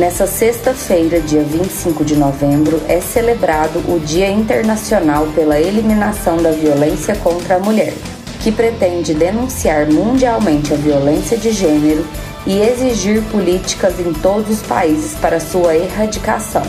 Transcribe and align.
Nessa 0.00 0.26
sexta-feira, 0.26 1.20
dia 1.20 1.42
25 1.42 2.06
de 2.06 2.16
novembro, 2.16 2.80
é 2.88 3.02
celebrado 3.02 3.80
o 3.86 4.00
Dia 4.00 4.30
Internacional 4.30 5.26
pela 5.34 5.60
Eliminação 5.60 6.38
da 6.38 6.50
Violência 6.52 7.14
contra 7.16 7.56
a 7.56 7.58
Mulher, 7.58 7.92
que 8.42 8.50
pretende 8.50 9.12
denunciar 9.12 9.92
mundialmente 9.92 10.72
a 10.72 10.76
violência 10.78 11.36
de 11.36 11.52
gênero 11.52 12.02
e 12.46 12.62
exigir 12.62 13.22
políticas 13.24 14.00
em 14.00 14.10
todos 14.14 14.48
os 14.48 14.62
países 14.62 15.12
para 15.20 15.38
sua 15.38 15.76
erradicação. 15.76 16.62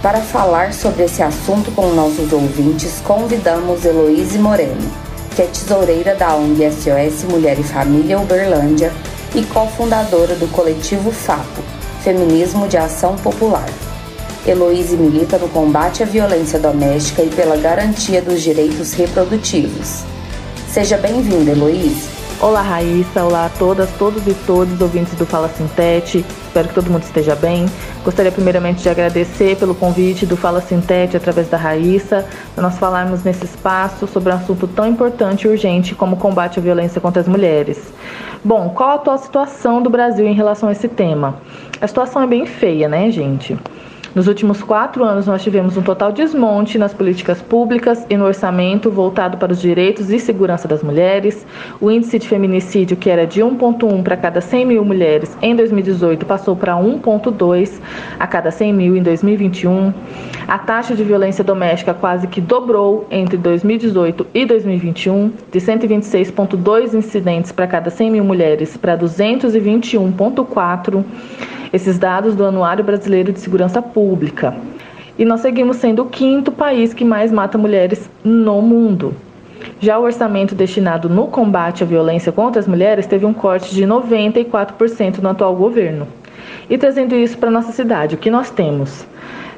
Para 0.00 0.22
falar 0.22 0.72
sobre 0.72 1.04
esse 1.04 1.22
assunto 1.22 1.70
com 1.72 1.88
nossos 1.88 2.32
ouvintes, 2.32 2.98
convidamos 3.04 3.84
Heloíse 3.84 4.38
Moreno, 4.38 4.90
que 5.36 5.42
é 5.42 5.46
tesoureira 5.46 6.14
da 6.14 6.34
ONG 6.34 6.70
SOS 6.70 7.24
Mulher 7.24 7.58
e 7.58 7.62
Família 7.62 8.18
Uberlândia 8.18 8.90
e 9.34 9.42
cofundadora 9.42 10.34
do 10.34 10.50
coletivo 10.50 11.12
FAPO, 11.12 11.83
Feminismo 12.04 12.68
de 12.68 12.76
Ação 12.76 13.16
Popular. 13.16 13.64
Heloíse 14.46 14.94
milita 14.94 15.38
no 15.38 15.48
combate 15.48 16.02
à 16.02 16.06
violência 16.06 16.58
doméstica 16.58 17.22
e 17.22 17.30
pela 17.30 17.56
garantia 17.56 18.20
dos 18.20 18.42
direitos 18.42 18.92
reprodutivos. 18.92 20.02
Seja 20.70 20.98
bem-vinda, 20.98 21.52
Heloíse. 21.52 22.10
Olá, 22.44 22.60
Raíssa. 22.60 23.24
Olá 23.24 23.46
a 23.46 23.48
todas, 23.48 23.90
todos 23.92 24.26
e 24.26 24.34
todos 24.34 24.78
ouvintes 24.78 25.14
do 25.14 25.24
Fala 25.24 25.48
Sintete. 25.48 26.18
Espero 26.18 26.68
que 26.68 26.74
todo 26.74 26.90
mundo 26.90 27.02
esteja 27.02 27.34
bem. 27.34 27.64
Gostaria 28.04 28.30
primeiramente 28.30 28.82
de 28.82 28.88
agradecer 28.90 29.56
pelo 29.56 29.74
convite 29.74 30.26
do 30.26 30.36
Fala 30.36 30.60
Sintete 30.60 31.16
através 31.16 31.48
da 31.48 31.56
Raíssa, 31.56 32.28
para 32.54 32.62
nós 32.62 32.76
falarmos 32.76 33.24
nesse 33.24 33.46
espaço 33.46 34.06
sobre 34.06 34.30
um 34.30 34.36
assunto 34.36 34.68
tão 34.68 34.86
importante 34.86 35.46
e 35.46 35.48
urgente 35.48 35.94
como 35.94 36.16
o 36.16 36.18
combate 36.18 36.58
à 36.58 36.62
violência 36.62 37.00
contra 37.00 37.22
as 37.22 37.26
mulheres. 37.26 37.82
Bom, 38.44 38.68
qual 38.76 38.90
a 38.90 38.94
atual 38.96 39.16
situação 39.16 39.82
do 39.82 39.88
Brasil 39.88 40.26
em 40.26 40.34
relação 40.34 40.68
a 40.68 40.72
esse 40.72 40.86
tema? 40.86 41.38
A 41.80 41.86
situação 41.86 42.20
é 42.20 42.26
bem 42.26 42.44
feia, 42.44 42.90
né, 42.90 43.10
gente? 43.10 43.56
Nos 44.14 44.28
últimos 44.28 44.62
quatro 44.62 45.02
anos, 45.02 45.26
nós 45.26 45.42
tivemos 45.42 45.76
um 45.76 45.82
total 45.82 46.12
desmonte 46.12 46.78
nas 46.78 46.94
políticas 46.94 47.42
públicas 47.42 48.06
e 48.08 48.16
no 48.16 48.24
orçamento 48.24 48.88
voltado 48.88 49.38
para 49.38 49.52
os 49.52 49.60
direitos 49.60 50.08
e 50.08 50.20
segurança 50.20 50.68
das 50.68 50.84
mulheres. 50.84 51.44
O 51.80 51.90
índice 51.90 52.20
de 52.20 52.28
feminicídio, 52.28 52.96
que 52.96 53.10
era 53.10 53.26
de 53.26 53.40
1,1 53.40 54.04
para 54.04 54.16
cada 54.16 54.40
100 54.40 54.66
mil 54.66 54.84
mulheres 54.84 55.36
em 55.42 55.56
2018, 55.56 56.24
passou 56.26 56.54
para 56.54 56.74
1,2 56.74 57.80
a 58.16 58.26
cada 58.28 58.52
100 58.52 58.72
mil 58.72 58.96
em 58.96 59.02
2021. 59.02 59.92
A 60.46 60.58
taxa 60.58 60.94
de 60.94 61.02
violência 61.02 61.42
doméstica 61.42 61.92
quase 61.92 62.28
que 62.28 62.40
dobrou 62.40 63.08
entre 63.10 63.36
2018 63.36 64.28
e 64.32 64.46
2021, 64.46 65.32
de 65.50 65.58
126,2 65.58 66.94
incidentes 66.94 67.50
para 67.50 67.66
cada 67.66 67.90
100 67.90 68.12
mil 68.12 68.22
mulheres 68.22 68.76
para 68.76 68.96
221,4 68.96 71.02
esses 71.74 71.98
dados 71.98 72.36
do 72.36 72.44
Anuário 72.44 72.84
Brasileiro 72.84 73.32
de 73.32 73.40
Segurança 73.40 73.82
Pública. 73.82 74.54
E 75.18 75.24
nós 75.24 75.40
seguimos 75.40 75.78
sendo 75.78 76.02
o 76.02 76.06
quinto 76.06 76.52
país 76.52 76.94
que 76.94 77.04
mais 77.04 77.32
mata 77.32 77.58
mulheres 77.58 78.08
no 78.22 78.62
mundo. 78.62 79.12
Já 79.80 79.98
o 79.98 80.04
orçamento 80.04 80.54
destinado 80.54 81.08
no 81.08 81.26
combate 81.26 81.82
à 81.82 81.86
violência 81.86 82.30
contra 82.30 82.60
as 82.60 82.68
mulheres 82.68 83.08
teve 83.08 83.26
um 83.26 83.34
corte 83.34 83.74
de 83.74 83.82
94% 83.82 85.18
no 85.18 85.30
atual 85.30 85.56
governo. 85.56 86.06
E 86.70 86.78
trazendo 86.78 87.16
isso 87.16 87.36
para 87.38 87.50
nossa 87.50 87.72
cidade, 87.72 88.14
o 88.14 88.18
que 88.18 88.30
nós 88.30 88.50
temos? 88.50 89.04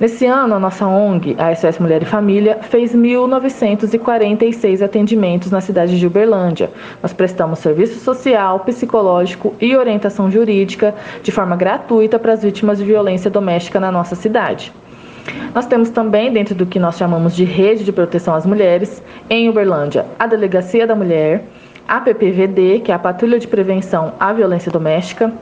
Nesse 0.00 0.24
ano, 0.24 0.54
a 0.54 0.58
nossa 0.58 0.86
ONG, 0.86 1.36
a 1.38 1.54
SOS 1.54 1.78
Mulher 1.78 2.00
e 2.00 2.06
Família, 2.06 2.56
fez 2.62 2.96
1.946 2.96 4.80
atendimentos 4.82 5.50
na 5.50 5.60
cidade 5.60 5.98
de 5.98 6.06
Uberlândia. 6.06 6.70
Nós 7.02 7.12
prestamos 7.12 7.58
serviço 7.58 8.00
social, 8.00 8.60
psicológico 8.60 9.54
e 9.60 9.76
orientação 9.76 10.30
jurídica 10.30 10.94
de 11.22 11.30
forma 11.30 11.54
gratuita 11.54 12.18
para 12.18 12.32
as 12.32 12.42
vítimas 12.42 12.78
de 12.78 12.84
violência 12.84 13.30
doméstica 13.30 13.78
na 13.78 13.92
nossa 13.92 14.16
cidade. 14.16 14.72
Nós 15.54 15.66
temos 15.66 15.90
também, 15.90 16.32
dentro 16.32 16.54
do 16.54 16.64
que 16.64 16.78
nós 16.78 16.96
chamamos 16.96 17.36
de 17.36 17.44
rede 17.44 17.84
de 17.84 17.92
proteção 17.92 18.34
às 18.34 18.46
mulheres, 18.46 19.02
em 19.28 19.50
Uberlândia, 19.50 20.06
a 20.18 20.26
Delegacia 20.26 20.86
da 20.86 20.94
Mulher, 20.96 21.44
a 21.90 22.00
PPVD, 22.00 22.82
que 22.84 22.92
é 22.92 22.94
a 22.94 22.98
Patrulha 23.00 23.36
de 23.36 23.48
Prevenção 23.48 24.12
à 24.20 24.32
Violência 24.32 24.70
Doméstica, 24.70 25.32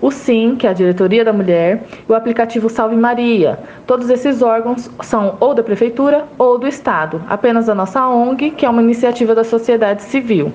o 0.00 0.10
SIM, 0.10 0.56
que 0.56 0.66
é 0.66 0.70
a 0.70 0.72
Diretoria 0.72 1.22
da 1.22 1.34
Mulher, 1.34 1.84
e 2.08 2.10
o 2.10 2.14
aplicativo 2.14 2.70
Salve 2.70 2.96
Maria. 2.96 3.58
Todos 3.86 4.08
esses 4.08 4.40
órgãos 4.40 4.90
são 5.02 5.36
ou 5.38 5.52
da 5.52 5.62
Prefeitura 5.62 6.24
ou 6.38 6.56
do 6.56 6.66
Estado, 6.66 7.20
apenas 7.28 7.68
a 7.68 7.74
nossa 7.74 8.08
ONG, 8.08 8.52
que 8.52 8.64
é 8.64 8.70
uma 8.70 8.80
iniciativa 8.80 9.34
da 9.34 9.44
sociedade 9.44 10.02
civil. 10.02 10.50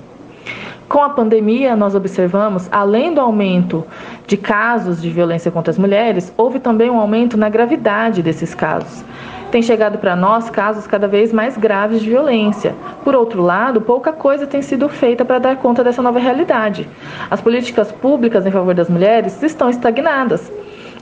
Com 0.89 1.03
a 1.03 1.09
pandemia, 1.11 1.75
nós 1.75 1.93
observamos, 1.93 2.67
além 2.71 3.13
do 3.13 3.21
aumento 3.21 3.85
de 4.25 4.37
casos 4.37 4.99
de 5.03 5.11
violência 5.11 5.51
contra 5.51 5.69
as 5.69 5.77
mulheres, 5.77 6.33
houve 6.35 6.59
também 6.59 6.89
um 6.89 6.99
aumento 6.99 7.37
na 7.37 7.47
gravidade 7.47 8.23
desses 8.23 8.55
casos 8.55 9.05
tem 9.53 9.61
chegado 9.61 9.99
para 9.99 10.15
nós 10.15 10.49
casos 10.49 10.87
cada 10.87 11.07
vez 11.07 11.31
mais 11.31 11.55
graves 11.55 12.01
de 12.01 12.09
violência. 12.09 12.73
Por 13.03 13.13
outro 13.13 13.43
lado, 13.43 13.81
pouca 13.81 14.11
coisa 14.11 14.47
tem 14.47 14.63
sido 14.63 14.89
feita 14.89 15.23
para 15.23 15.37
dar 15.37 15.57
conta 15.57 15.83
dessa 15.83 16.01
nova 16.01 16.17
realidade. 16.17 16.89
As 17.29 17.39
políticas 17.39 17.91
públicas 17.91 18.47
em 18.47 18.51
favor 18.51 18.73
das 18.73 18.89
mulheres 18.89 19.43
estão 19.43 19.69
estagnadas 19.69 20.51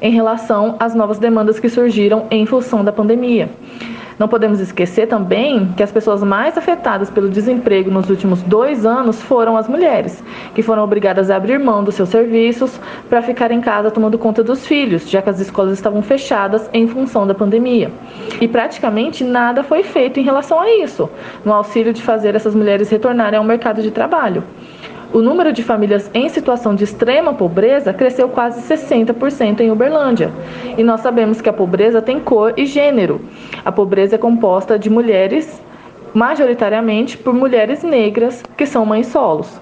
em 0.02 0.12
relação 0.12 0.76
às 0.82 0.94
novas 0.94 1.18
demandas 1.18 1.62
que 1.62 1.70
surgiram 1.70 2.28
em 2.30 2.46
função 2.46 2.84
da 2.84 2.92
pandemia. 2.92 3.50
Não 4.22 4.28
podemos 4.28 4.59
esquecer 4.59 5.08
também 5.08 5.74
que 5.76 5.82
as 5.82 5.92
pessoas 5.92 6.22
mais 6.22 6.56
afetadas 6.56 7.09
pelo 7.09 7.28
desemprego 7.28 7.90
nos 7.90 8.08
últimos 8.08 8.44
dois 8.44 8.86
anos 8.86 9.20
foram 9.20 9.58
as 9.58 9.68
mulheres, 9.68 10.24
que 10.54 10.62
foram 10.62 10.84
obrigadas 10.84 11.32
a 11.32 11.36
abrir 11.36 11.58
mão 11.58 11.84
dos 11.84 11.96
seus 11.96 12.09
serviços 12.09 12.80
para 13.09 13.24
ficar 13.24 13.50
em 13.50 13.59
casa 13.59 13.90
tomando 13.90 14.20
conta 14.20 14.44
dos 14.44 14.64
filhos, 14.64 15.09
já 15.09 15.24
que 15.24 15.30
as 15.32 15.40
escolas 15.40 15.74
estavam 15.74 16.04
fechadas 16.04 16.70
em 16.72 16.88
função 16.88 17.26
da 17.26 17.34
pandemia. 17.34 17.92
E 18.40 18.48
praticamente 18.48 19.24
nada 19.24 19.64
foi 19.64 19.82
feito 19.82 20.20
em 20.20 20.24
relação 20.24 20.59
a 20.59 20.72
isso, 20.72 21.09
no 21.44 21.52
auxílio 21.52 21.92
de 21.92 22.03
fazer 22.03 22.36
essas 22.36 22.53
mulheres 22.53 22.92
retornarem 22.92 23.40
ao 23.40 23.44
mercado 23.44 23.82
de 23.82 23.90
trabalho 23.90 24.44
o 25.14 25.22
número 25.22 25.52
de 25.52 25.62
famílias 25.62 26.10
em 26.14 26.30
situação 26.30 26.74
de 26.74 26.86
extrema 26.86 27.34
pobreza 27.34 27.94
cresceu 27.94 28.30
quase 28.30 28.62
60% 28.62 29.60
em 29.60 29.70
Uberlândia. 29.70 30.32
E 30.78 30.84
nós 30.84 31.02
sabemos 31.02 31.42
que 31.42 31.50
a 31.50 31.54
pobreza 31.54 32.02
tem 32.02 32.20
cor 32.20 32.54
e 32.56 32.66
gênero. 32.66 33.20
A 33.66 33.72
pobreza 33.72 34.16
é 34.16 34.18
composta 34.18 34.80
de 34.80 34.90
mulheres, 34.90 35.62
majoritariamente 36.14 37.18
por 37.18 37.34
mulheres 37.34 37.84
negras 37.84 38.42
que 38.56 38.66
são 38.66 38.86
mães 38.86 39.08
solos. 39.08 39.60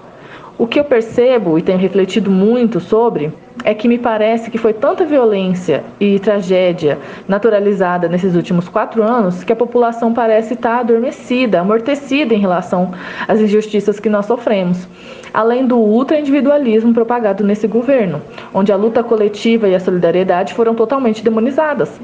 O 0.56 0.66
que 0.66 0.78
eu 0.78 0.84
percebo 0.84 1.58
e 1.58 1.62
tenho 1.62 1.78
refletido 1.78 2.30
muito 2.30 2.80
sobre 2.80 3.32
é 3.64 3.74
que 3.74 3.88
me 3.88 3.98
parece 3.98 4.50
que 4.50 4.58
foi 4.58 4.72
tanta 4.72 5.04
violência 5.04 5.82
e 5.98 6.18
tragédia 6.18 6.98
naturalizada 7.26 8.08
nesses 8.08 8.34
últimos 8.36 8.68
quatro 8.68 9.02
anos 9.02 9.42
que 9.42 9.52
a 9.52 9.56
população 9.56 10.12
parece 10.12 10.54
estar 10.54 10.80
adormecida, 10.80 11.60
amortecida 11.60 12.34
em 12.34 12.38
relação 12.38 12.92
às 13.26 13.40
injustiças 13.40 13.98
que 13.98 14.08
nós 14.08 14.26
sofremos. 14.26 14.86
Além 15.32 15.66
do 15.66 15.76
ultra-individualismo 15.76 16.92
propagado 16.92 17.44
nesse 17.44 17.66
governo, 17.66 18.20
onde 18.52 18.72
a 18.72 18.76
luta 18.76 19.02
coletiva 19.02 19.68
e 19.68 19.74
a 19.74 19.80
solidariedade 19.80 20.54
foram 20.54 20.74
totalmente 20.74 21.22
demonizadas. 21.22 22.00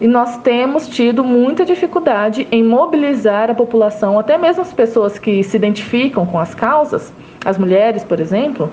E 0.00 0.06
nós 0.06 0.36
temos 0.38 0.86
tido 0.86 1.24
muita 1.24 1.64
dificuldade 1.64 2.46
em 2.52 2.62
mobilizar 2.62 3.50
a 3.50 3.54
população, 3.54 4.18
até 4.18 4.38
mesmo 4.38 4.62
as 4.62 4.72
pessoas 4.72 5.18
que 5.18 5.42
se 5.42 5.56
identificam 5.56 6.24
com 6.24 6.38
as 6.38 6.54
causas, 6.54 7.12
as 7.44 7.58
mulheres, 7.58 8.04
por 8.04 8.20
exemplo, 8.20 8.70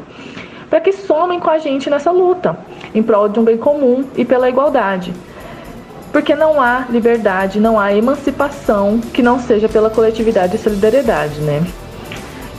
para 0.70 0.80
que 0.80 0.92
somem 0.92 1.40
com 1.40 1.50
a 1.50 1.58
gente 1.58 1.90
nessa 1.90 2.12
luta 2.12 2.58
em 2.94 3.02
prol 3.02 3.30
de 3.30 3.40
um 3.40 3.44
bem 3.44 3.58
comum 3.58 4.04
e 4.16 4.24
pela 4.24 4.50
igualdade. 4.50 5.14
Porque 6.12 6.36
não 6.36 6.62
há 6.62 6.86
liberdade, 6.90 7.60
não 7.60 7.80
há 7.80 7.94
emancipação 7.94 9.00
que 9.00 9.22
não 9.22 9.40
seja 9.40 9.68
pela 9.68 9.90
coletividade 9.90 10.56
e 10.56 10.60
solidariedade, 10.60 11.42
né? 11.42 11.64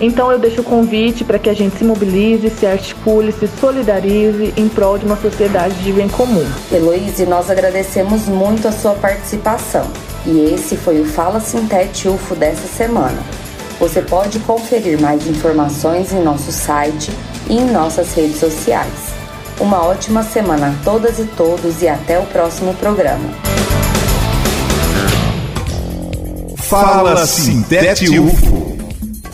Então 0.00 0.30
eu 0.30 0.38
deixo 0.38 0.60
o 0.60 0.64
convite 0.64 1.24
para 1.24 1.38
que 1.38 1.48
a 1.48 1.54
gente 1.54 1.78
se 1.78 1.84
mobilize, 1.84 2.50
se 2.50 2.66
articule, 2.66 3.32
se 3.32 3.48
solidarize 3.58 4.52
em 4.56 4.68
prol 4.68 4.98
de 4.98 5.06
uma 5.06 5.16
sociedade 5.16 5.74
de 5.82 5.92
bem 5.92 6.08
comum. 6.08 6.46
Heloíse, 6.70 7.24
nós 7.24 7.50
agradecemos 7.50 8.26
muito 8.26 8.68
a 8.68 8.72
sua 8.72 8.92
participação. 8.92 9.86
E 10.26 10.52
esse 10.54 10.76
foi 10.76 11.00
o 11.00 11.04
Fala 11.06 11.40
Sintete 11.40 12.08
UFO 12.08 12.34
dessa 12.34 12.66
semana. 12.66 13.22
Você 13.78 14.02
pode 14.02 14.38
conferir 14.40 15.00
mais 15.00 15.26
informações 15.26 16.12
em 16.12 16.22
nosso 16.22 16.50
site 16.50 17.10
e 17.48 17.56
em 17.56 17.70
nossas 17.70 18.12
redes 18.14 18.38
sociais. 18.38 19.14
Uma 19.58 19.84
ótima 19.84 20.22
semana 20.22 20.68
a 20.68 20.84
todas 20.84 21.18
e 21.18 21.24
todos 21.24 21.80
e 21.80 21.88
até 21.88 22.18
o 22.18 22.26
próximo 22.26 22.74
programa. 22.74 23.30
Fala 26.56 27.24
Sintete 27.26 28.18
UFO. 28.18 28.65